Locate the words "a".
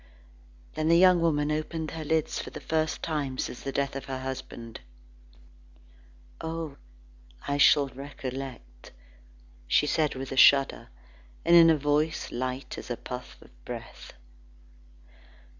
10.31-10.37, 11.69-11.77, 12.89-12.97